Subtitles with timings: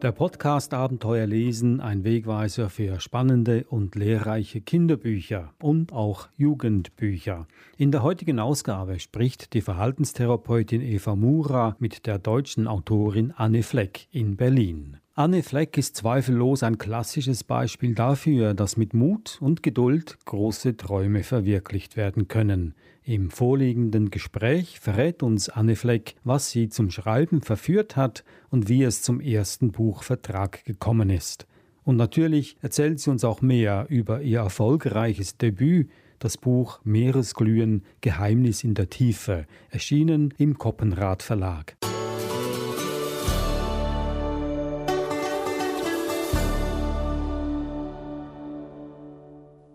[0.00, 7.48] Der Podcast Abenteuer lesen, ein Wegweiser für spannende und lehrreiche Kinderbücher und auch Jugendbücher.
[7.76, 14.06] In der heutigen Ausgabe spricht die Verhaltenstherapeutin Eva Mura mit der deutschen Autorin Anne Fleck
[14.12, 14.98] in Berlin.
[15.16, 21.24] Anne Fleck ist zweifellos ein klassisches Beispiel dafür, dass mit Mut und Geduld große Träume
[21.24, 22.76] verwirklicht werden können.
[23.08, 28.82] Im vorliegenden Gespräch verrät uns Anne Fleck, was sie zum Schreiben verführt hat und wie
[28.82, 31.46] es zum ersten Buchvertrag gekommen ist.
[31.84, 38.62] Und natürlich erzählt sie uns auch mehr über ihr erfolgreiches Debüt, das Buch Meeresglühen Geheimnis
[38.62, 41.78] in der Tiefe, erschienen im Koppenrad Verlag.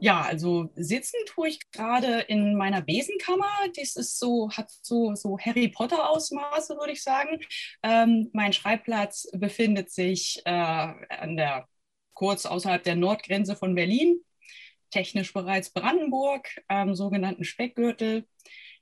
[0.03, 3.49] Ja, also sitzen tue ich gerade in meiner Besenkammer.
[3.77, 7.39] Das ist so, hat so, so Harry Potter-Ausmaße, würde ich sagen.
[7.83, 11.69] Ähm, mein Schreibplatz befindet sich äh, an der,
[12.13, 14.19] kurz außerhalb der Nordgrenze von Berlin,
[14.91, 18.27] technisch bereits Brandenburg, am sogenannten Speckgürtel.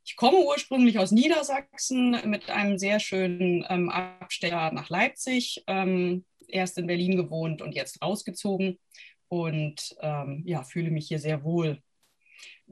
[0.03, 6.79] Ich komme ursprünglich aus Niedersachsen mit einem sehr schönen ähm, Abstecher nach Leipzig, ähm, erst
[6.79, 8.79] in Berlin gewohnt und jetzt rausgezogen
[9.31, 11.81] und ähm, ja, fühle mich hier sehr wohl.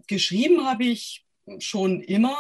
[0.08, 1.26] Geschrieben habe ich
[1.60, 2.38] schon immer,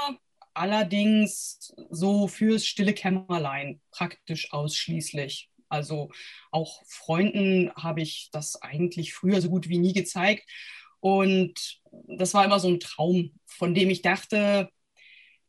[0.53, 5.49] allerdings so fürs stille Kämmerlein praktisch ausschließlich.
[5.69, 6.11] Also
[6.51, 10.49] auch Freunden habe ich das eigentlich früher so gut wie nie gezeigt.
[10.99, 14.69] Und das war immer so ein Traum, von dem ich dachte,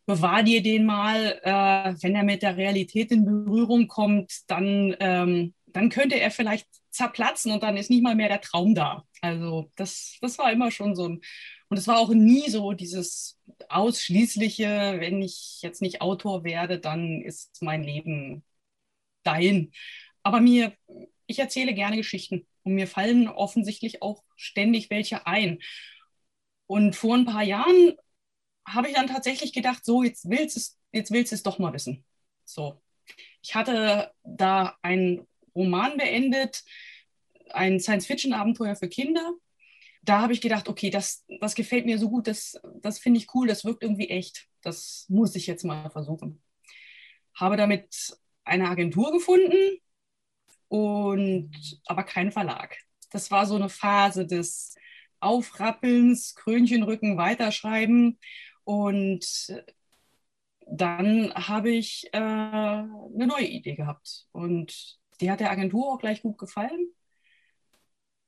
[0.06, 5.54] bewahr dir den mal, äh, wenn er mit der Realität in Berührung kommt, dann, ähm,
[5.66, 9.04] dann könnte er vielleicht zerplatzen und dann ist nicht mal mehr der Traum da.
[9.20, 11.20] Also das, das war immer schon so ein,
[11.68, 17.22] und es war auch nie so dieses ausschließliche, wenn ich jetzt nicht Autor werde, dann
[17.22, 18.44] ist mein Leben
[19.22, 19.72] dahin.
[20.22, 20.74] Aber mir,
[21.26, 25.60] ich erzähle gerne Geschichten und mir fallen offensichtlich auch ständig welche ein.
[26.66, 27.94] Und vor ein paar Jahren
[28.66, 31.58] habe ich dann tatsächlich gedacht, so, jetzt willst du es, jetzt willst du es doch
[31.58, 32.04] mal wissen.
[32.44, 32.80] So.
[33.42, 36.64] Ich hatte da einen Roman beendet,
[37.50, 39.34] ein Science-Fiction-Abenteuer für Kinder.
[40.02, 43.34] Da habe ich gedacht, okay, das, das gefällt mir so gut, das, das finde ich
[43.34, 44.46] cool, das wirkt irgendwie echt.
[44.62, 46.42] Das muss ich jetzt mal versuchen.
[47.34, 49.78] Habe damit eine Agentur gefunden
[50.68, 51.50] und
[51.86, 52.76] aber keinen Verlag.
[53.10, 54.74] Das war so eine Phase des
[55.20, 58.18] Aufrappelns, Krönchenrücken, Weiterschreiben.
[58.64, 59.62] Und
[60.66, 64.26] dann habe ich äh, eine neue Idee gehabt.
[64.32, 66.88] Und die hat der Agentur auch gleich gut gefallen.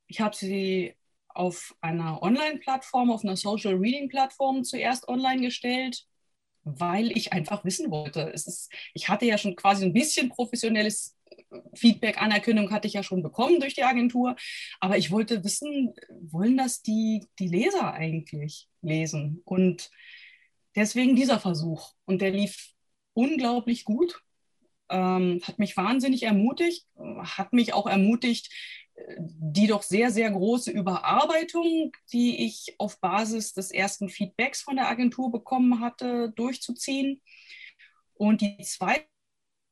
[0.06, 0.94] Ich habe sie
[1.28, 6.06] auf einer Online-Plattform, auf einer Social Reading-Plattform zuerst online gestellt,
[6.64, 8.20] weil ich einfach wissen wollte.
[8.20, 11.16] Ist, ich hatte ja schon quasi ein bisschen professionelles
[11.74, 14.36] Feedback, Anerkennung hatte ich ja schon bekommen durch die Agentur,
[14.80, 15.94] aber ich wollte wissen,
[16.30, 19.40] wollen das die, die Leser eigentlich lesen?
[19.44, 19.90] Und
[20.76, 21.92] deswegen dieser Versuch.
[22.04, 22.74] Und der lief
[23.14, 24.22] unglaublich gut
[24.92, 28.50] ähm, hat mich wahnsinnig ermutigt, hat mich auch ermutigt,
[29.18, 34.88] die doch sehr, sehr große Überarbeitung, die ich auf Basis des ersten Feedbacks von der
[34.88, 37.22] Agentur bekommen hatte, durchzuziehen.
[38.14, 39.06] Und die zweite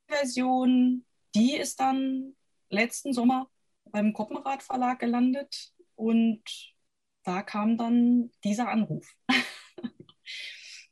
[0.08, 1.04] Version,
[1.34, 2.34] die ist dann
[2.70, 3.48] letzten Sommer
[3.84, 6.42] beim Koppenrad Verlag gelandet und
[7.22, 9.14] da kam dann dieser Anruf.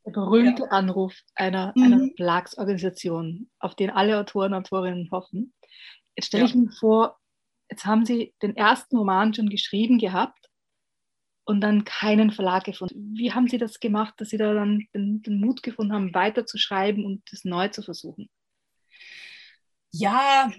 [0.09, 0.69] Der berühmte ja.
[0.71, 1.83] Anruf einer, mhm.
[1.83, 5.53] einer Verlagsorganisation, auf den alle Autoren und Autorinnen hoffen.
[6.17, 6.49] Jetzt stelle ja.
[6.49, 7.19] ich mir vor,
[7.71, 10.49] jetzt haben Sie den ersten Roman schon geschrieben gehabt
[11.45, 13.15] und dann keinen Verlag gefunden.
[13.19, 17.05] Wie haben Sie das gemacht, dass Sie da dann den, den Mut gefunden haben, weiterzuschreiben
[17.05, 18.31] und das neu zu versuchen?
[19.91, 20.51] Ja,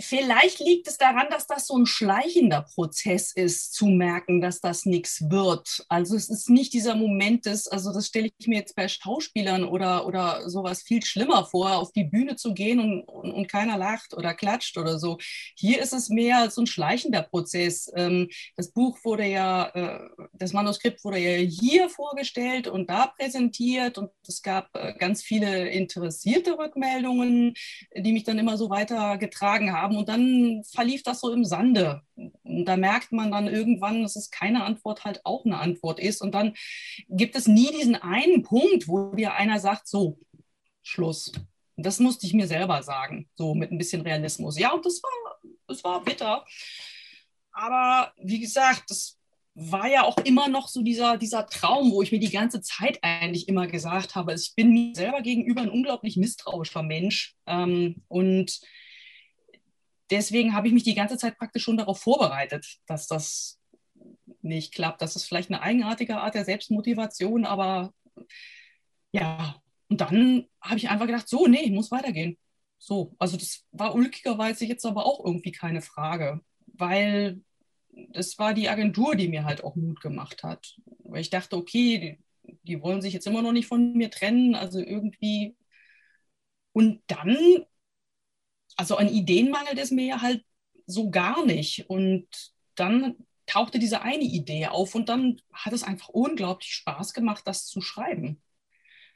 [0.00, 4.86] Vielleicht liegt es daran, dass das so ein schleichender Prozess ist, zu merken, dass das
[4.86, 5.84] nichts wird.
[5.88, 9.64] Also es ist nicht dieser Moment des, also das stelle ich mir jetzt bei Schauspielern
[9.64, 13.76] oder, oder sowas viel schlimmer vor, auf die Bühne zu gehen und, und, und keiner
[13.76, 15.18] lacht oder klatscht oder so.
[15.56, 17.92] Hier ist es mehr so ein schleichender Prozess.
[17.94, 23.98] Ähm, das Buch wurde ja, äh, das Manuskript wurde ja hier vorgestellt und da präsentiert
[23.98, 27.52] und es gab äh, ganz viele interessierte Rückmeldungen,
[27.94, 29.96] die mich dann immer so weitergetragen haben haben.
[29.96, 32.02] Und dann verlief das so im Sande.
[32.14, 36.22] Und da merkt man dann irgendwann, dass es keine Antwort halt auch eine Antwort ist.
[36.22, 36.54] Und dann
[37.08, 40.18] gibt es nie diesen einen Punkt, wo dir einer sagt, so,
[40.82, 41.32] Schluss.
[41.76, 44.58] Das musste ich mir selber sagen, so mit ein bisschen Realismus.
[44.58, 45.36] Ja, und das war,
[45.68, 46.44] es war bitter.
[47.52, 49.18] Aber wie gesagt, das
[49.54, 52.98] war ja auch immer noch so dieser, dieser Traum, wo ich mir die ganze Zeit
[53.02, 57.34] eigentlich immer gesagt habe, ich bin mir selber gegenüber ein unglaublich misstrauischer Mensch.
[57.46, 58.60] Ähm, und
[60.12, 63.58] deswegen habe ich mich die ganze Zeit praktisch schon darauf vorbereitet, dass das
[64.42, 65.02] nicht klappt.
[65.02, 67.92] Das ist vielleicht eine eigenartige Art der Selbstmotivation, aber
[69.12, 69.56] ja,
[69.88, 72.38] und dann habe ich einfach gedacht, so, nee, muss weitergehen.
[72.78, 77.42] So, also das war ulkigerweise jetzt aber auch irgendwie keine Frage, weil
[77.92, 80.76] das war die Agentur, die mir halt auch Mut gemacht hat.
[81.04, 84.54] Weil ich dachte, okay, die, die wollen sich jetzt immer noch nicht von mir trennen,
[84.54, 85.56] also irgendwie.
[86.72, 87.36] Und dann,
[88.76, 90.44] also an Ideen mangelt es mir ja halt
[90.86, 91.88] so gar nicht.
[91.88, 92.26] Und
[92.74, 93.16] dann
[93.46, 97.80] tauchte diese eine Idee auf und dann hat es einfach unglaublich Spaß gemacht, das zu
[97.80, 98.42] schreiben.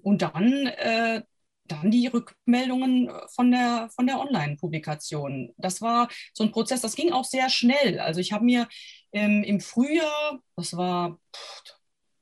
[0.02, 1.22] Und dann, äh,
[1.64, 5.52] dann die Rückmeldungen von der, von der Online-Publikation.
[5.56, 7.98] Das war so ein Prozess, das ging auch sehr schnell.
[7.98, 8.68] Also ich habe mir
[9.12, 11.76] ähm, im Frühjahr, das war pff,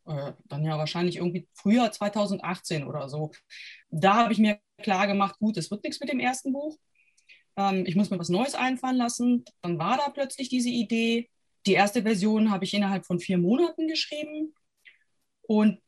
[0.06, 3.32] äh, dann ja wahrscheinlich irgendwie Frühjahr 2018 oder so,
[3.90, 6.76] da habe ich mir klar gemacht, gut, es wird nichts mit dem ersten Buch.
[7.56, 9.44] Ähm, ich muss mir was Neues einfallen lassen.
[9.62, 11.30] Dann war da plötzlich diese Idee.
[11.66, 14.54] Die erste Version habe ich innerhalb von vier Monaten geschrieben.
[15.42, 15.80] Und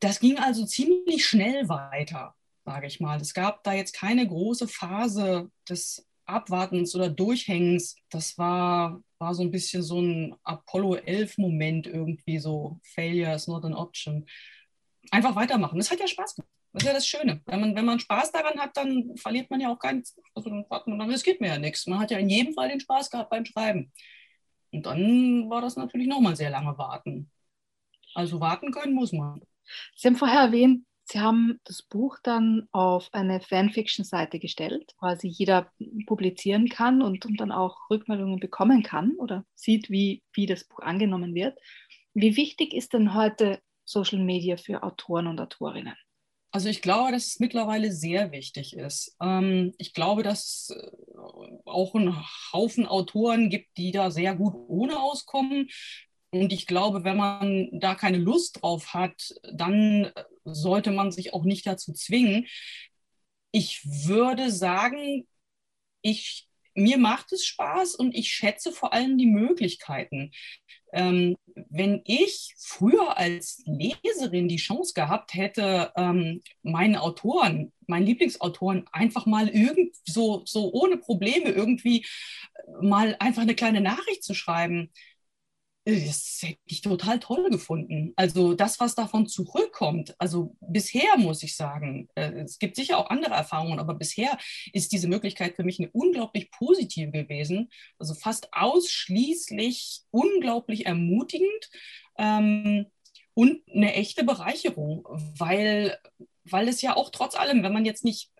[0.00, 2.34] das ging also ziemlich schnell weiter,
[2.64, 3.20] sage ich mal.
[3.20, 7.96] Es gab da jetzt keine große Phase des Abwartens oder Durchhängens.
[8.10, 13.64] Das war, war so ein bisschen so ein Apollo 11-Moment irgendwie, so Failure is not
[13.64, 14.26] an option.
[15.10, 15.78] Einfach weitermachen.
[15.78, 16.47] Das hat ja Spaß gemacht.
[16.78, 17.42] Das ist ja das Schöne.
[17.46, 20.64] Wenn man, wenn man Spaß daran hat, dann verliert man ja auch keinen, also dann,
[20.70, 21.88] dann riskiert man ja nichts.
[21.88, 23.92] Man hat ja in jedem Fall den Spaß gehabt beim Schreiben.
[24.70, 27.32] Und dann war das natürlich nochmal sehr lange warten.
[28.14, 29.40] Also warten können muss man.
[29.96, 35.72] Sie haben vorher erwähnt, Sie haben das Buch dann auf eine Fanfiction-Seite gestellt, quasi jeder
[36.06, 40.80] publizieren kann und, und dann auch Rückmeldungen bekommen kann oder sieht, wie, wie das Buch
[40.80, 41.58] angenommen wird.
[42.12, 45.96] Wie wichtig ist denn heute Social Media für Autoren und Autorinnen?
[46.50, 49.16] Also ich glaube, dass es mittlerweile sehr wichtig ist.
[49.20, 50.90] Ähm, ich glaube, dass es äh,
[51.66, 52.16] auch einen
[52.52, 55.68] Haufen Autoren gibt, die da sehr gut ohne auskommen.
[56.30, 60.10] Und ich glaube, wenn man da keine Lust drauf hat, dann
[60.44, 62.46] sollte man sich auch nicht dazu zwingen.
[63.50, 65.26] Ich würde sagen,
[66.02, 70.32] ich, mir macht es Spaß und ich schätze vor allem die Möglichkeiten.
[70.92, 71.36] Ähm,
[71.70, 79.26] wenn ich früher als Leserin die Chance gehabt hätte, ähm, meinen Autoren, meinen Lieblingsautoren einfach
[79.26, 82.06] mal irgend so, so ohne Probleme irgendwie
[82.80, 84.90] mal einfach eine kleine Nachricht zu schreiben,
[85.88, 88.12] das hätte ich total toll gefunden.
[88.16, 93.08] Also das, was davon zurückkommt, also bisher muss ich sagen, äh, es gibt sicher auch
[93.08, 94.36] andere Erfahrungen, aber bisher
[94.74, 97.70] ist diese Möglichkeit für mich eine unglaublich positive gewesen.
[97.98, 101.70] Also fast ausschließlich unglaublich ermutigend
[102.18, 102.86] ähm,
[103.32, 105.06] und eine echte Bereicherung,
[105.38, 105.96] weil,
[106.44, 108.30] weil es ja auch trotz allem, wenn man jetzt nicht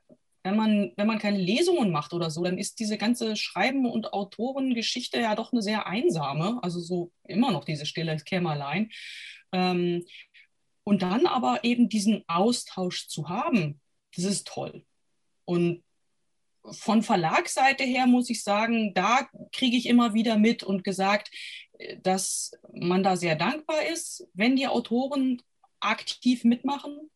[0.48, 4.14] wenn man, wenn man keine Lesungen macht oder so, dann ist diese ganze Schreiben- und
[4.14, 6.58] Autorengeschichte ja doch eine sehr einsame.
[6.62, 8.90] Also so immer noch diese stille Kämmerlein.
[9.52, 10.06] Ähm,
[10.84, 13.78] und dann aber eben diesen Austausch zu haben,
[14.16, 14.86] das ist toll.
[15.44, 15.84] Und
[16.70, 21.30] von Verlagsseite her muss ich sagen, da kriege ich immer wieder mit und gesagt,
[22.02, 25.42] dass man da sehr dankbar ist, wenn die Autoren
[25.80, 27.10] aktiv mitmachen.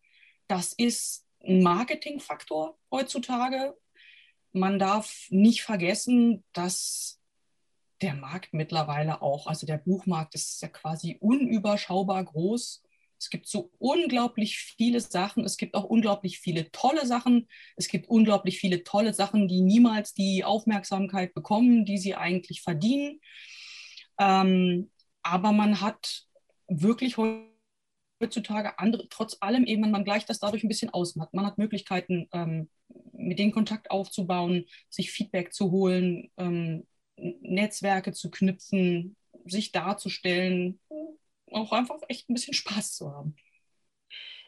[0.48, 3.76] Das ist ein Marketingfaktor heutzutage.
[4.52, 7.20] Man darf nicht vergessen, dass
[8.02, 12.82] der Markt mittlerweile auch, also der Buchmarkt ist ja quasi unüberschaubar groß.
[13.18, 15.44] Es gibt so unglaublich viele Sachen.
[15.44, 17.48] Es gibt auch unglaublich viele tolle Sachen.
[17.76, 23.20] Es gibt unglaublich viele tolle Sachen, die niemals die Aufmerksamkeit bekommen, die sie eigentlich verdienen.
[24.18, 24.90] Ähm,
[25.22, 26.26] aber man hat
[26.66, 27.51] wirklich heute
[28.22, 31.16] heutzutage andere, trotz allem eben, man gleicht das dadurch ein bisschen aus.
[31.16, 32.70] Man hat, man hat Möglichkeiten, ähm,
[33.12, 36.86] mit denen Kontakt aufzubauen, sich Feedback zu holen, ähm,
[37.16, 40.80] Netzwerke zu knüpfen, sich darzustellen,
[41.50, 43.36] auch einfach echt ein bisschen Spaß zu haben.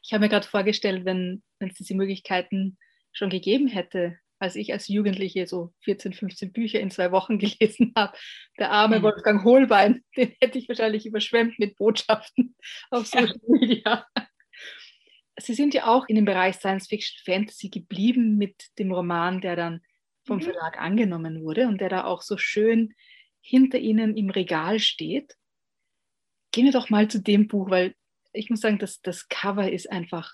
[0.02, 2.78] Ich habe mir gerade vorgestellt, wenn, wenn es diese Möglichkeiten
[3.12, 7.92] schon gegeben hätte, als ich als Jugendliche so 14, 15 Bücher in zwei Wochen gelesen
[7.96, 8.16] habe.
[8.58, 9.04] Der arme mhm.
[9.04, 12.54] Wolfgang Hohlbein, den hätte ich wahrscheinlich überschwemmt mit Botschaften
[12.90, 13.48] auf Social ja.
[13.48, 14.06] Media.
[15.36, 19.56] Sie sind ja auch in dem Bereich Science Fiction Fantasy geblieben mit dem Roman, der
[19.56, 19.80] dann
[20.24, 20.42] vom mhm.
[20.42, 22.94] Verlag angenommen wurde und der da auch so schön
[23.40, 25.34] hinter Ihnen im Regal steht.
[26.52, 27.94] Gehen wir doch mal zu dem Buch, weil
[28.32, 30.32] ich muss sagen, das, das Cover ist einfach.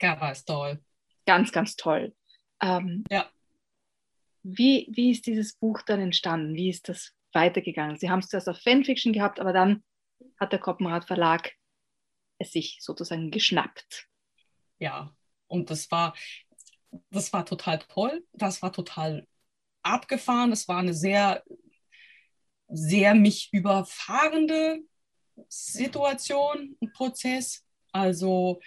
[0.00, 0.82] Cover ist toll.
[1.26, 2.12] Ganz, ganz toll.
[2.62, 3.28] Ähm, ja.
[4.42, 6.54] wie, wie ist dieses Buch dann entstanden?
[6.54, 7.98] Wie ist das weitergegangen?
[7.98, 9.82] Sie haben es zuerst auf Fanfiction gehabt, aber dann
[10.38, 11.52] hat der Koppenrad Verlag
[12.38, 14.08] es sich sozusagen geschnappt.
[14.78, 15.14] Ja,
[15.46, 16.14] und das war,
[17.10, 18.24] das war total toll.
[18.32, 19.26] Das war total
[19.82, 20.50] abgefahren.
[20.50, 21.42] Das war eine sehr,
[22.68, 24.80] sehr mich überfahrende
[25.48, 27.64] Situation, Prozess.
[27.92, 28.60] Also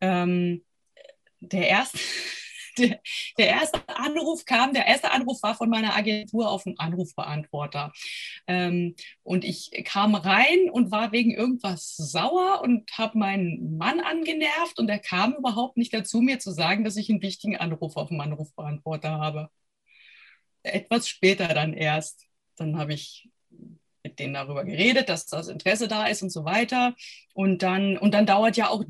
[0.00, 0.64] ähm,
[1.40, 1.98] der erste.
[2.78, 3.00] Der,
[3.38, 7.92] der, erste Anruf kam, der erste Anruf war von meiner Agentur auf den Anrufbeantworter.
[8.46, 14.78] Ähm, und ich kam rein und war wegen irgendwas sauer und habe meinen Mann angenervt
[14.78, 18.08] und er kam überhaupt nicht dazu, mir zu sagen, dass ich einen wichtigen Anruf auf
[18.08, 19.50] dem Anrufbeantworter habe.
[20.62, 22.26] Etwas später dann erst.
[22.56, 23.28] Dann habe ich
[24.02, 26.94] mit denen darüber geredet, dass das Interesse da ist und so weiter.
[27.34, 28.84] Und dann, und dann dauert ja auch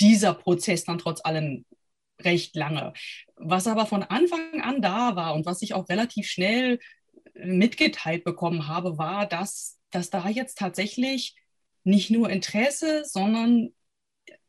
[0.00, 1.64] dieser Prozess dann trotz allem
[2.20, 2.92] recht lange.
[3.36, 6.78] Was aber von Anfang an da war und was ich auch relativ schnell
[7.34, 11.36] mitgeteilt bekommen habe, war, dass, dass da jetzt tatsächlich
[11.84, 13.72] nicht nur Interesse, sondern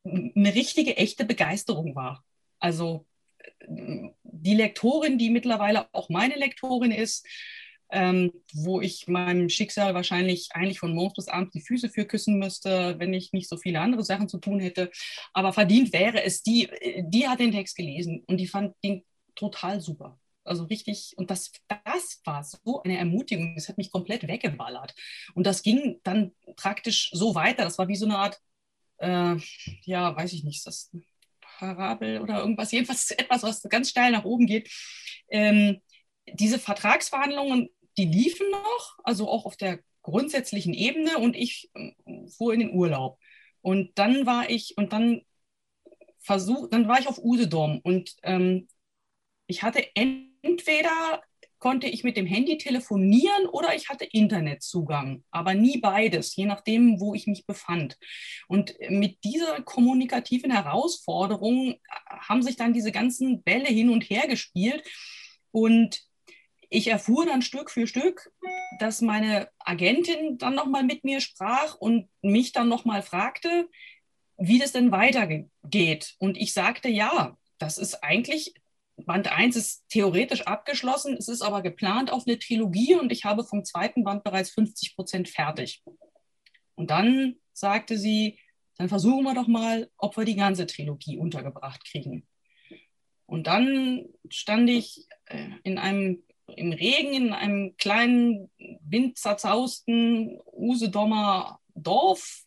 [0.03, 2.23] eine richtige, echte Begeisterung war.
[2.59, 3.05] Also
[3.67, 7.25] die Lektorin, die mittlerweile auch meine Lektorin ist,
[7.91, 12.37] ähm, wo ich meinem Schicksal wahrscheinlich eigentlich von morgens bis abends die Füße für küssen
[12.37, 14.91] müsste, wenn ich nicht so viele andere Sachen zu tun hätte.
[15.33, 16.69] Aber verdient wäre es, die,
[17.03, 19.03] die hat den Text gelesen und die fand den
[19.35, 20.19] total super.
[20.43, 24.95] Also richtig, und das, das war so eine Ermutigung, das hat mich komplett weggeballert.
[25.35, 27.63] Und das ging dann praktisch so weiter.
[27.63, 28.39] Das war wie so eine Art,
[28.97, 29.35] äh,
[29.83, 30.91] ja, weiß ich nicht, das
[31.41, 34.71] Parabel oder irgendwas, jedenfalls etwas, was ganz steil nach oben geht.
[35.29, 35.81] Ähm,
[36.33, 37.69] diese Vertragsverhandlungen
[37.99, 41.91] die liefen noch, also auch auf der grundsätzlichen Ebene und ich äh,
[42.29, 43.19] fuhr in den Urlaub.
[43.61, 45.21] Und dann war ich, und dann
[46.19, 48.69] versuch, dann war ich auf Usedom und ähm,
[49.47, 51.21] ich hatte entweder
[51.57, 57.01] konnte ich mit dem Handy telefonieren oder ich hatte Internetzugang, aber nie beides, je nachdem,
[57.01, 57.97] wo ich mich befand.
[58.47, 61.77] Und mit dieser kommunikativen Herausforderung äh,
[62.07, 64.87] haben sich dann diese ganzen Bälle hin und her gespielt
[65.51, 66.08] und
[66.69, 68.31] ich erfuhr dann Stück für Stück,
[68.79, 73.67] dass meine Agentin dann nochmal mit mir sprach und mich dann nochmal fragte,
[74.37, 76.15] wie das denn weitergeht.
[76.19, 78.53] Und ich sagte, ja, das ist eigentlich,
[78.95, 83.43] Band 1 ist theoretisch abgeschlossen, es ist aber geplant auf eine Trilogie und ich habe
[83.43, 85.83] vom zweiten Band bereits 50 Prozent fertig.
[86.75, 88.39] Und dann sagte sie,
[88.77, 92.27] dann versuchen wir doch mal, ob wir die ganze Trilogie untergebracht kriegen.
[93.25, 96.23] Und dann stand ich äh, in einem
[96.55, 98.49] im Regen in einem kleinen,
[98.81, 102.43] windzerzausten Usedomer Dorf.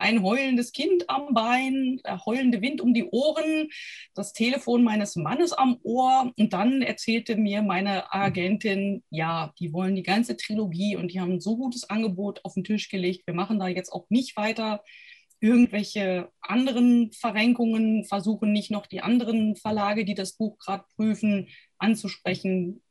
[0.00, 3.68] Ein heulendes Kind am Bein, der heulende Wind um die Ohren,
[4.14, 6.32] das Telefon meines Mannes am Ohr.
[6.38, 11.32] Und dann erzählte mir meine Agentin, ja, die wollen die ganze Trilogie und die haben
[11.32, 13.26] ein so gutes Angebot auf den Tisch gelegt.
[13.26, 14.84] Wir machen da jetzt auch nicht weiter
[15.40, 21.48] irgendwelche anderen Verrenkungen, versuchen nicht noch die anderen Verlage, die das Buch gerade prüfen,
[21.78, 22.82] anzusprechen.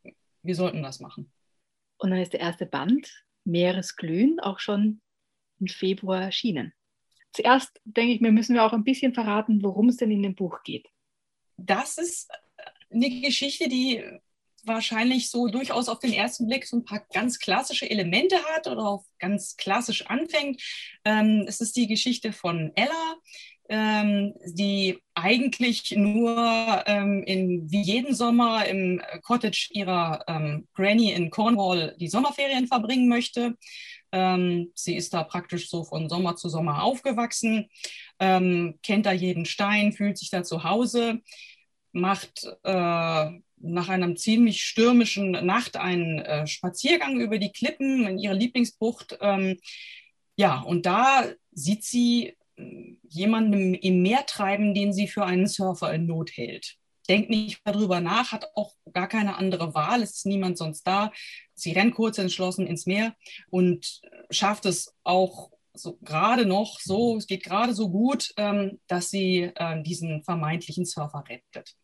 [0.43, 1.31] Wir sollten das machen.
[1.97, 5.01] Und dann ist der erste Band, Meeresglühen, auch schon
[5.59, 6.73] im Februar erschienen.
[7.33, 10.35] Zuerst denke ich mir, müssen wir auch ein bisschen verraten, worum es denn in dem
[10.35, 10.87] Buch geht.
[11.57, 12.29] Das ist
[12.91, 14.03] eine Geschichte, die
[14.63, 18.85] wahrscheinlich so durchaus auf den ersten Blick so ein paar ganz klassische Elemente hat oder
[18.85, 20.61] auch ganz klassisch anfängt.
[21.05, 23.15] Ähm, es ist die Geschichte von Ella,
[23.69, 31.29] ähm, die eigentlich nur ähm, in, wie jeden Sommer im Cottage ihrer ähm, Granny in
[31.29, 33.55] Cornwall die Sommerferien verbringen möchte.
[34.11, 37.69] Ähm, sie ist da praktisch so von Sommer zu Sommer aufgewachsen,
[38.19, 41.21] ähm, kennt da jeden Stein, fühlt sich da zu Hause,
[41.91, 48.35] macht äh, nach einer ziemlich stürmischen Nacht einen äh, Spaziergang über die Klippen in ihre
[48.35, 49.17] Lieblingsbucht.
[49.19, 49.57] Ähm,
[50.35, 55.93] ja, und da sieht sie äh, jemanden im Meer treiben, den sie für einen Surfer
[55.93, 56.75] in Not hält.
[57.09, 61.11] Denkt nicht darüber nach, hat auch gar keine andere Wahl, es ist niemand sonst da.
[61.53, 63.15] Sie rennt kurz entschlossen ins Meer
[63.49, 69.09] und schafft es auch so gerade noch so, es geht gerade so gut, ähm, dass
[69.09, 71.75] sie äh, diesen vermeintlichen Surfer rettet.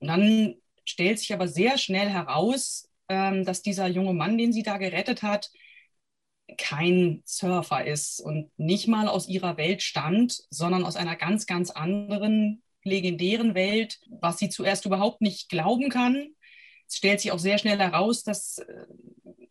[0.00, 0.54] Und dann
[0.84, 5.22] stellt sich aber sehr schnell heraus, ähm, dass dieser junge Mann, den sie da gerettet
[5.22, 5.50] hat,
[6.58, 11.70] kein Surfer ist und nicht mal aus ihrer Welt stammt, sondern aus einer ganz, ganz
[11.70, 16.34] anderen, legendären Welt, was sie zuerst überhaupt nicht glauben kann.
[16.88, 18.86] Es stellt sich auch sehr schnell heraus, dass äh,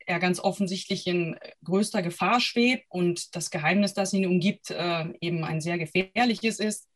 [0.06, 5.44] er ganz offensichtlich in größter Gefahr schwebt und das Geheimnis, das ihn umgibt, äh, eben
[5.44, 6.90] ein sehr gefährliches ist.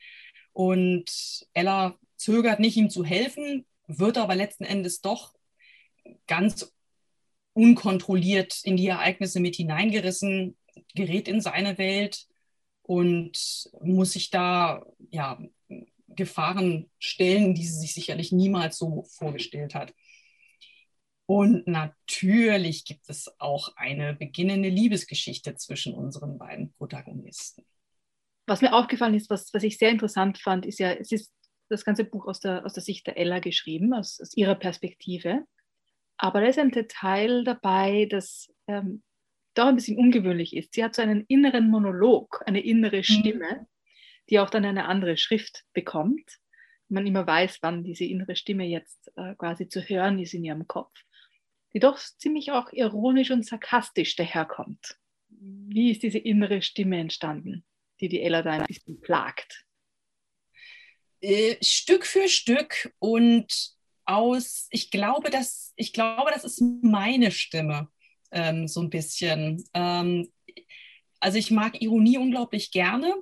[0.54, 5.34] Und Ella zögert nicht, ihm zu helfen, wird aber letzten Endes doch
[6.28, 6.74] ganz
[7.55, 10.57] unkontrolliert in die Ereignisse mit hineingerissen,
[10.93, 12.27] gerät in seine Welt
[12.83, 15.41] und muss sich da ja,
[16.09, 19.93] Gefahren stellen, die sie sich sicherlich niemals so vorgestellt hat.
[21.27, 27.65] Und natürlich gibt es auch eine beginnende Liebesgeschichte zwischen unseren beiden Protagonisten.
[28.45, 31.31] Was mir aufgefallen ist, was, was ich sehr interessant fand, ist ja, es ist
[31.69, 35.45] das ganze Buch aus der, aus der Sicht der Ella geschrieben, aus, aus ihrer Perspektive.
[36.17, 39.03] Aber da ist ein Detail dabei, das ähm,
[39.53, 40.74] doch ein bisschen ungewöhnlich ist.
[40.74, 43.03] Sie hat so einen inneren Monolog, eine innere mhm.
[43.03, 43.67] Stimme, mhm.
[44.29, 46.39] die auch dann eine andere Schrift bekommt.
[46.88, 50.67] Man immer weiß, wann diese innere Stimme jetzt äh, quasi zu hören ist in ihrem
[50.67, 50.93] Kopf,
[51.74, 54.98] die doch ziemlich auch ironisch und sarkastisch daherkommt.
[55.29, 57.65] Wie ist diese innere Stimme entstanden,
[58.00, 59.65] die die Ella da ein bisschen plagt?
[61.22, 63.75] Äh, Stück für Stück und
[64.05, 67.89] aus, ich glaube, dass, ich glaube, das ist meine Stimme
[68.31, 69.63] ähm, so ein bisschen.
[69.74, 70.29] Ähm,
[71.19, 73.13] also ich mag Ironie unglaublich gerne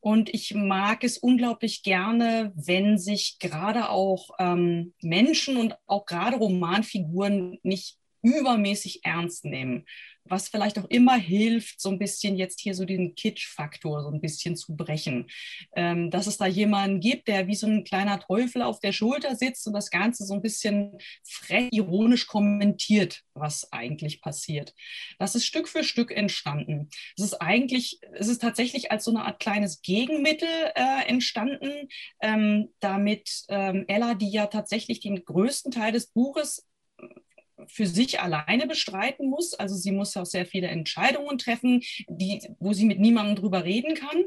[0.00, 6.36] und ich mag es unglaublich gerne, wenn sich gerade auch ähm, Menschen und auch gerade
[6.36, 9.84] Romanfiguren nicht übermäßig ernst nehmen
[10.24, 14.20] was vielleicht auch immer hilft, so ein bisschen jetzt hier so den Kitsch-Faktor so ein
[14.20, 15.28] bisschen zu brechen.
[15.74, 19.36] Ähm, dass es da jemanden gibt, der wie so ein kleiner Teufel auf der Schulter
[19.36, 24.74] sitzt und das Ganze so ein bisschen frech, ironisch kommentiert, was eigentlich passiert.
[25.18, 26.88] Das ist Stück für Stück entstanden.
[27.16, 31.88] Es ist eigentlich, es ist tatsächlich als so eine Art kleines Gegenmittel äh, entstanden,
[32.20, 36.66] ähm, damit ähm, Ella, die ja tatsächlich den größten Teil des Buches
[37.68, 39.54] für sich alleine bestreiten muss.
[39.54, 43.94] Also sie muss auch sehr viele Entscheidungen treffen, die, wo sie mit niemandem drüber reden
[43.94, 44.24] kann.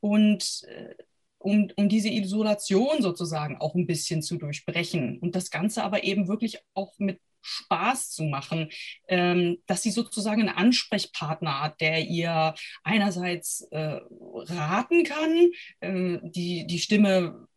[0.00, 0.94] Und äh,
[1.38, 6.28] um, um diese Isolation sozusagen auch ein bisschen zu durchbrechen und das Ganze aber eben
[6.28, 8.68] wirklich auch mit Spaß zu machen,
[9.06, 15.50] ähm, dass sie sozusagen einen Ansprechpartner hat, der ihr einerseits äh, raten kann,
[15.80, 17.47] äh, die, die Stimme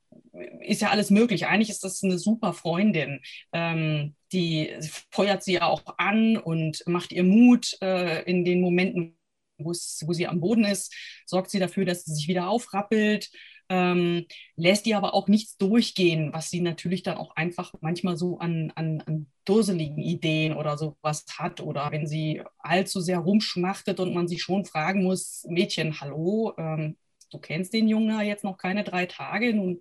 [0.62, 1.48] ist ja alles möglich.
[1.48, 3.22] Eigentlich ist das eine super Freundin.
[3.52, 4.74] Ähm, die
[5.12, 9.18] feuert sie ja auch an und macht ihr Mut äh, in den Momenten,
[9.58, 10.94] wo sie am Boden ist,
[11.26, 13.30] sorgt sie dafür, dass sie sich wieder aufrappelt,
[13.72, 14.26] ähm,
[14.58, 18.72] lässt ihr aber auch nichts durchgehen, was sie natürlich dann auch einfach manchmal so an,
[18.76, 24.28] an, an durseligen Ideen oder sowas hat oder wenn sie allzu sehr rumschmachtet und man
[24.28, 26.98] sich schon fragen muss, Mädchen, hallo, ähm,
[27.32, 29.80] du kennst den Jungen jetzt noch keine drei Tage, nun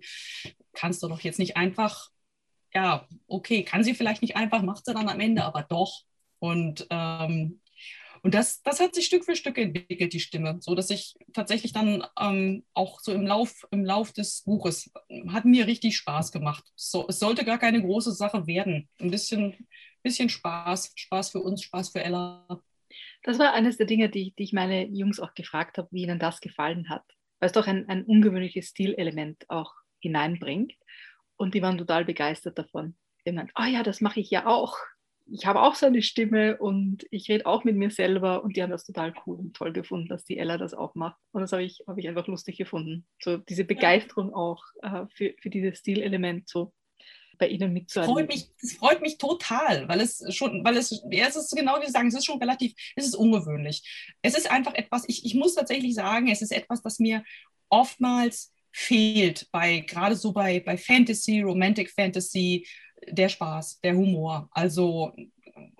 [0.73, 2.09] kannst du doch jetzt nicht einfach,
[2.73, 6.03] ja, okay, kann sie vielleicht nicht einfach, macht sie dann am Ende aber doch.
[6.39, 7.61] Und, ähm,
[8.23, 11.73] und das, das hat sich Stück für Stück entwickelt, die Stimme, so dass ich tatsächlich
[11.73, 14.91] dann ähm, auch so im Lauf, im Lauf des Buches
[15.29, 16.63] hat mir richtig Spaß gemacht.
[16.75, 18.89] So, es sollte gar keine große Sache werden.
[18.99, 19.67] Ein bisschen,
[20.03, 22.61] bisschen Spaß, Spaß für uns, Spaß für Ella.
[23.23, 26.19] Das war eines der Dinge, die, die ich meine Jungs auch gefragt habe, wie ihnen
[26.19, 27.03] das gefallen hat
[27.41, 30.73] weil es doch ein, ein ungewöhnliches Stilelement auch hineinbringt.
[31.35, 32.95] Und die waren total begeistert davon.
[33.25, 34.77] Die haben gesagt, oh ja, das mache ich ja auch.
[35.25, 38.61] Ich habe auch so eine Stimme und ich rede auch mit mir selber und die
[38.61, 41.17] haben das total cool und toll gefunden, dass die Ella das auch macht.
[41.31, 43.07] Und das habe ich, hab ich einfach lustig gefunden.
[43.19, 46.73] So diese Begeisterung auch äh, für, für dieses Stilelement so
[47.41, 48.13] bei Ihnen mitzuerleben.
[48.13, 51.81] Freut mich, das freut mich total, weil es schon, weil es, ja, es ist genau
[51.81, 53.83] wie Sie sagen, es ist schon relativ, es ist ungewöhnlich.
[54.21, 57.23] Es ist einfach etwas, ich, ich muss tatsächlich sagen, es ist etwas, das mir
[57.69, 62.67] oftmals fehlt, bei, gerade so bei, bei Fantasy, Romantic Fantasy,
[63.07, 64.47] der Spaß, der Humor.
[64.51, 65.11] Also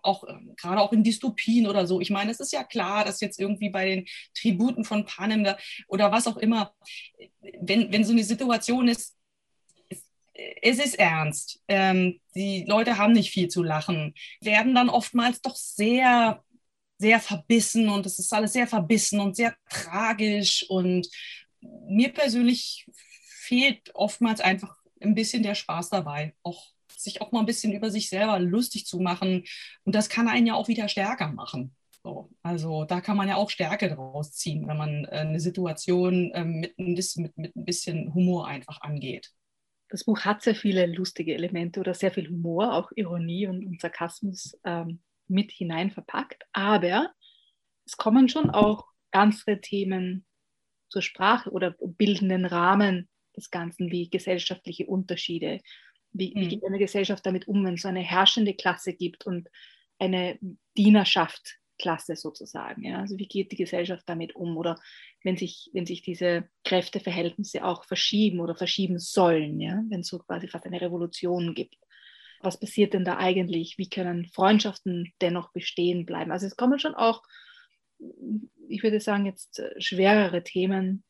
[0.02, 0.24] auch
[0.58, 2.02] gerade auch in Dystopien oder so.
[2.02, 5.47] Ich meine, es ist ja klar, dass jetzt irgendwie bei den Tributen von Panem
[5.88, 6.74] oder was auch immer,
[7.62, 9.15] wenn, wenn so eine Situation ist,
[10.62, 11.62] es ist ernst.
[11.68, 16.44] Ähm, die Leute haben nicht viel zu lachen, werden dann oftmals doch sehr,
[16.98, 20.66] sehr verbissen und es ist alles sehr verbissen und sehr tragisch.
[20.70, 21.08] Und
[21.62, 22.88] mir persönlich
[23.24, 27.90] fehlt oftmals einfach ein bisschen der Spaß dabei, auch sich auch mal ein bisschen über
[27.90, 29.44] sich selber lustig zu machen.
[29.84, 31.76] Und das kann einen ja auch wieder stärker machen.
[32.04, 36.32] So, also da kann man ja auch Stärke draus ziehen, wenn man äh, eine Situation
[36.32, 39.32] äh, mit, mit, mit ein bisschen Humor einfach angeht
[39.92, 43.82] das Buch hat sehr viele lustige Elemente oder sehr viel Humor, auch Ironie und, und
[43.82, 46.44] Sarkasmus ähm, mit hinein verpackt.
[46.54, 47.12] Aber
[47.86, 50.26] es kommen schon auch ernstere Themen
[50.90, 55.60] zur Sprache oder bilden den Rahmen des Ganzen, wie gesellschaftliche Unterschiede.
[56.14, 56.40] Wie, mhm.
[56.40, 59.50] wie geht eine Gesellschaft damit um, wenn es so eine herrschende Klasse gibt und
[60.00, 60.40] eine
[60.78, 62.84] Dienerschaft Klasse sozusagen.
[62.84, 63.00] Ja?
[63.00, 64.80] Also wie geht die Gesellschaft damit um oder
[65.24, 69.84] wenn sich, wenn sich diese Kräfteverhältnisse auch verschieben oder verschieben sollen, ja?
[69.90, 71.76] wenn es so quasi fast eine Revolution gibt.
[72.40, 73.78] was passiert denn da eigentlich?
[73.78, 76.32] Wie können Freundschaften dennoch bestehen bleiben?
[76.32, 77.24] Also es kommen schon auch,
[78.70, 81.04] ich würde sagen, jetzt äh, schwerere Themen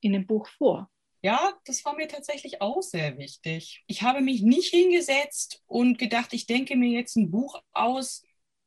[0.00, 0.90] in dem Buch vor.
[1.22, 3.84] Ja, das war mir tatsächlich auch sehr wichtig.
[3.86, 8.24] Ich habe mich nicht hingesetzt und gedacht, ich denke mir jetzt ein Buch aus,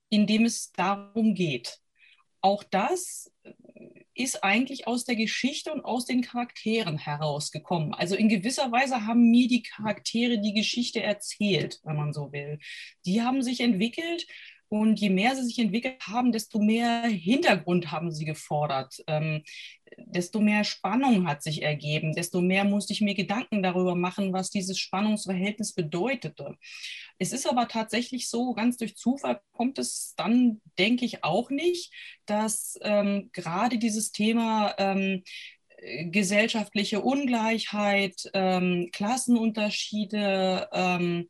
[0.09, 1.77] in dem es darum geht.
[2.39, 3.31] Auch das
[4.17, 7.93] ist eigentlich aus der Geschichte und aus den Charakteren herausgekommen.
[7.93, 12.59] Also in gewisser Weise haben mir die Charaktere die Geschichte erzählt, wenn man so will.
[13.05, 14.25] Die haben sich entwickelt
[14.69, 19.43] und je mehr sie sich entwickelt haben, desto mehr Hintergrund haben sie gefordert, ähm,
[19.97, 24.49] desto mehr Spannung hat sich ergeben, desto mehr musste ich mir Gedanken darüber machen, was
[24.49, 26.55] dieses Spannungsverhältnis bedeutete.
[27.17, 31.93] Es ist aber tatsächlich so, ganz durch Zufall kommt es dann, denke ich, auch nicht,
[32.25, 35.23] dass ähm, gerade dieses Thema ähm,
[36.11, 41.27] gesellschaftliche Ungleichheit, ähm, Klassenunterschiede, ähm,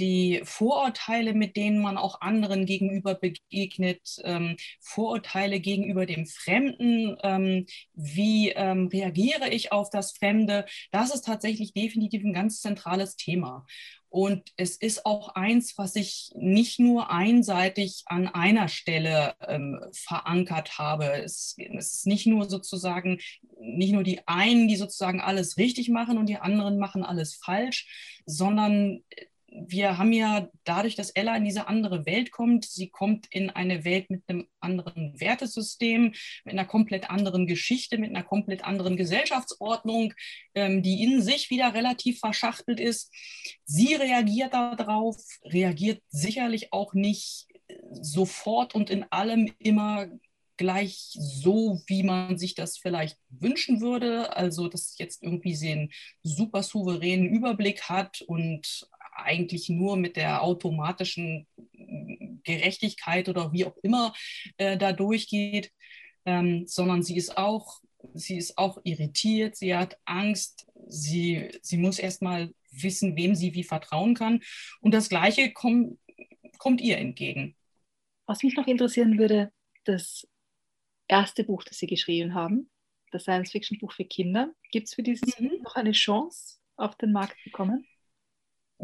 [0.00, 7.66] die Vorurteile, mit denen man auch anderen gegenüber begegnet, ähm, Vorurteile gegenüber dem Fremden, ähm,
[7.94, 13.66] wie ähm, reagiere ich auf das Fremde, das ist tatsächlich definitiv ein ganz zentrales Thema.
[14.10, 20.78] Und es ist auch eins, was ich nicht nur einseitig an einer Stelle ähm, verankert
[20.78, 21.22] habe.
[21.22, 23.20] Es, es, ist nicht nur sozusagen,
[23.60, 28.20] nicht nur die einen, die sozusagen alles richtig machen und die anderen machen alles falsch,
[28.26, 29.04] sondern
[29.52, 33.84] wir haben ja dadurch, dass Ella in diese andere Welt kommt, sie kommt in eine
[33.84, 40.14] Welt mit einem anderen Wertesystem, mit einer komplett anderen Geschichte, mit einer komplett anderen Gesellschaftsordnung,
[40.54, 43.12] ähm, die in sich wieder relativ verschachtelt ist.
[43.64, 47.46] Sie reagiert darauf, reagiert sicherlich auch nicht
[47.92, 50.08] sofort und in allem immer
[50.56, 54.36] gleich so, wie man sich das vielleicht wünschen würde.
[54.36, 55.90] Also, dass jetzt irgendwie einen
[56.22, 58.86] super souveränen Überblick hat und
[59.22, 61.46] eigentlich nur mit der automatischen
[62.44, 64.14] Gerechtigkeit oder wie auch immer
[64.56, 65.72] äh, da durchgeht,
[66.24, 67.80] ähm, sondern sie ist auch,
[68.14, 73.64] sie ist auch irritiert, sie hat Angst, sie, sie muss erstmal wissen, wem sie wie
[73.64, 74.40] vertrauen kann.
[74.80, 75.98] Und das Gleiche komm,
[76.58, 77.56] kommt ihr entgegen.
[78.26, 79.52] Was mich noch interessieren würde,
[79.84, 80.26] das
[81.08, 82.70] erste Buch, das Sie geschrieben haben,
[83.10, 84.54] das Science-Fiction-Buch für Kinder.
[84.70, 85.62] Gibt es für dieses mhm.
[85.62, 87.86] Noch eine Chance, auf den Markt zu kommen?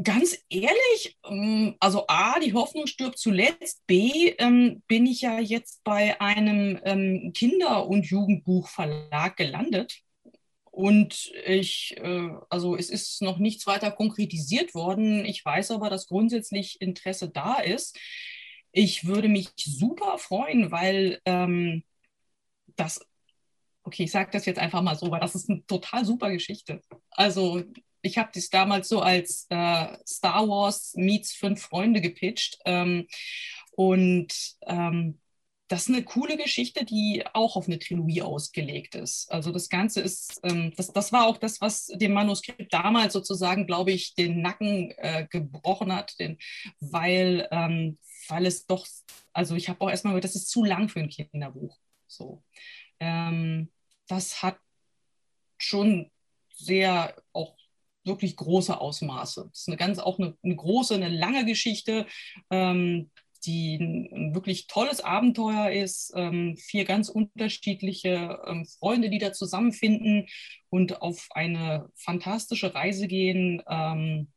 [0.02, 5.82] Ganz ehrlich, ähm, also A, die Hoffnung stirbt zuletzt, B, ähm, bin ich ja jetzt
[5.84, 10.00] bei einem ähm, Kinder- und Jugendbuchverlag gelandet.
[10.70, 15.24] Und ich, äh, also es ist noch nichts weiter konkretisiert worden.
[15.24, 17.98] Ich weiß aber, dass grundsätzlich Interesse da ist.
[18.72, 21.82] Ich würde mich super freuen, weil ähm,
[22.76, 23.00] das,
[23.84, 26.82] okay, ich sage das jetzt einfach mal so, weil das ist eine total super Geschichte.
[27.10, 27.62] Also
[28.06, 32.58] ich habe das damals so als äh, Star Wars meets fünf Freunde gepitcht.
[32.64, 33.06] Ähm,
[33.72, 34.32] und
[34.66, 35.20] ähm,
[35.68, 39.30] das ist eine coole Geschichte, die auch auf eine Trilogie ausgelegt ist.
[39.32, 43.66] Also das Ganze ist, ähm, das, das war auch das, was dem Manuskript damals sozusagen,
[43.66, 46.38] glaube ich, den Nacken äh, gebrochen hat, den,
[46.78, 48.86] weil, ähm, weil es doch,
[49.32, 51.76] also ich habe auch erstmal gehört, das ist zu lang für ein Kinderbuch.
[52.06, 52.44] So.
[53.00, 53.72] Ähm,
[54.06, 54.58] das hat
[55.58, 56.10] schon
[56.54, 57.56] sehr auch
[58.06, 59.48] wirklich große Ausmaße.
[59.50, 62.06] Das ist eine ganz auch eine, eine große, eine lange Geschichte,
[62.50, 63.10] ähm,
[63.44, 66.12] die ein wirklich tolles Abenteuer ist.
[66.16, 70.26] Ähm, vier ganz unterschiedliche ähm, Freunde, die da zusammenfinden
[70.68, 74.32] und auf eine fantastische Reise gehen, ähm,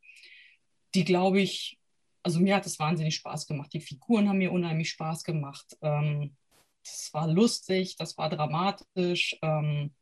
[0.94, 1.78] die, glaube ich,
[2.22, 3.72] also mir hat es wahnsinnig Spaß gemacht.
[3.72, 5.76] Die Figuren haben mir unheimlich Spaß gemacht.
[5.82, 6.36] Ähm,
[6.84, 9.36] das war lustig, das war dramatisch.
[9.42, 9.94] Ähm,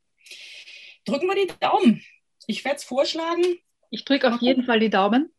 [1.05, 2.03] drücken wir die Daumen
[2.49, 3.45] ich werde es vorschlagen.
[3.91, 5.33] Ich drücke auf jeden Fall die Daumen.